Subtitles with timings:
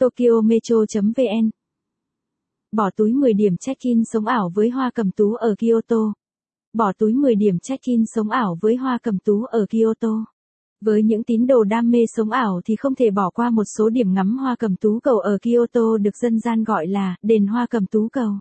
[0.00, 1.50] Tokyo Metro.vn
[2.72, 6.12] Bỏ túi 10 điểm check-in sống ảo với hoa cầm tú ở Kyoto.
[6.72, 10.24] Bỏ túi 10 điểm check-in sống ảo với hoa cầm tú ở Kyoto.
[10.80, 13.88] Với những tín đồ đam mê sống ảo thì không thể bỏ qua một số
[13.88, 17.66] điểm ngắm hoa cầm tú cầu ở Kyoto được dân gian gọi là đền hoa
[17.70, 18.32] cầm tú cầu.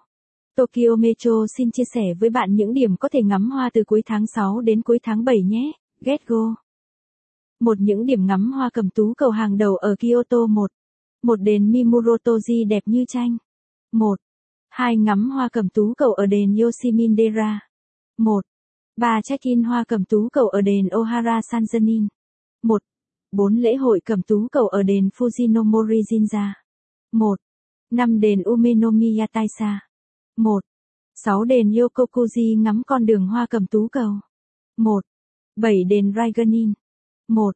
[0.55, 4.01] Tokyo Metro xin chia sẻ với bạn những điểm có thể ngắm hoa từ cuối
[4.05, 5.71] tháng 6 đến cuối tháng 7 nhé.
[6.01, 6.55] Get go!
[7.59, 10.71] Một những điểm ngắm hoa cầm tú cầu hàng đầu ở Kyoto 1.
[11.23, 13.37] Một đền Mimurotoji đẹp như tranh.
[13.91, 14.19] Một.
[14.69, 17.59] Hai ngắm hoa cẩm tú cầu ở đền Yoshimindera.
[18.17, 18.45] Một.
[18.95, 22.07] Ba check-in hoa cẩm tú cầu ở đền Ohara Sanzenin,
[22.63, 22.83] Một.
[23.31, 26.51] Bốn lễ hội cẩm tú cầu ở đền Fujinomori Jinja.
[27.11, 27.39] Một.
[27.91, 29.79] Năm đền Umenomiya Taisa.
[30.37, 30.63] Một.
[31.15, 34.13] Sáu đền Yokokuji ngắm con đường hoa cẩm tú cầu.
[34.77, 35.05] Một.
[35.55, 36.73] Bảy đền Raiganin.
[37.27, 37.55] Một.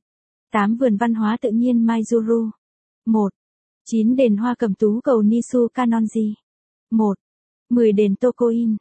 [0.52, 2.50] Tám vườn văn hóa tự nhiên Maizuru.
[3.06, 3.34] Một.
[3.86, 6.34] 9 đền hoa cầm tú cầu Nisu Kanonji.
[6.92, 7.18] 1.
[7.70, 8.78] 10 đền Tokoin.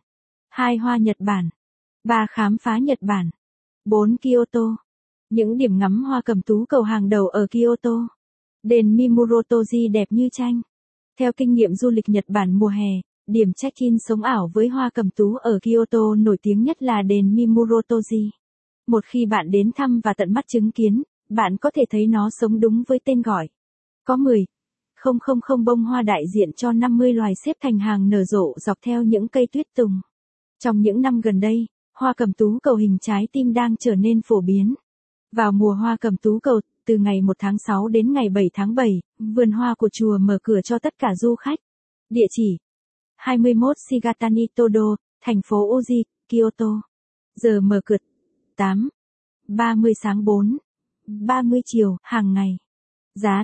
[0.48, 1.50] 2 hoa Nhật Bản.
[2.04, 3.30] 3 khám phá Nhật Bản.
[3.84, 4.76] 4 Kyoto.
[5.30, 8.08] Những điểm ngắm hoa cầm tú cầu hàng đầu ở Kyoto.
[8.62, 10.62] Đền Mimurotoji đẹp như tranh.
[11.18, 12.90] Theo kinh nghiệm du lịch Nhật Bản mùa hè,
[13.26, 17.34] điểm check-in sống ảo với hoa cầm tú ở Kyoto nổi tiếng nhất là đền
[17.34, 18.30] Mimurotoji.
[18.86, 22.30] Một khi bạn đến thăm và tận mắt chứng kiến, bạn có thể thấy nó
[22.30, 23.48] sống đúng với tên gọi.
[24.04, 24.44] Có 10,
[25.04, 29.02] 000 bông hoa đại diện cho 50 loài xếp thành hàng nở rộ dọc theo
[29.02, 30.00] những cây tuyết tùng.
[30.58, 34.20] Trong những năm gần đây, hoa cầm tú cầu hình trái tim đang trở nên
[34.22, 34.74] phổ biến.
[35.36, 38.74] Vào mùa hoa cầm tú cầu, từ ngày 1 tháng 6 đến ngày 7 tháng
[38.74, 41.58] 7, vườn hoa của chùa mở cửa cho tất cả du khách.
[42.10, 42.58] Địa chỉ
[43.16, 46.82] 21 Shigatani Todo, thành phố Oji, Kyoto.
[47.34, 47.96] Giờ mở cửa
[48.56, 48.88] 8,
[49.48, 50.58] 30 sáng 4,
[51.06, 52.56] 30 chiều, hàng ngày.
[53.14, 53.42] Giá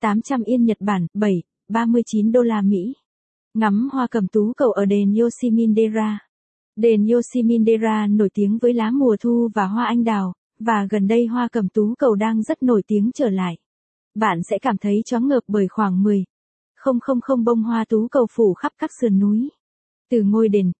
[0.00, 2.94] 800 yên Nhật Bản, 7, 39 đô la Mỹ.
[3.54, 6.18] Ngắm hoa cầm tú cầu ở đền Yoshimindera.
[6.76, 11.26] Đền Yoshimindera nổi tiếng với lá mùa thu và hoa anh đào, và gần đây
[11.26, 13.58] hoa cầm tú cầu đang rất nổi tiếng trở lại.
[14.14, 16.24] Bạn sẽ cảm thấy choáng ngợp bởi khoảng 10,
[16.84, 19.48] 000 bông hoa tú cầu phủ khắp các sườn núi.
[20.10, 20.72] Từ ngôi đền.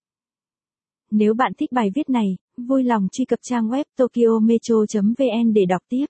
[1.10, 5.82] Nếu bạn thích bài viết này, vui lòng truy cập trang web tokyometro.vn để đọc
[5.88, 6.06] tiếp.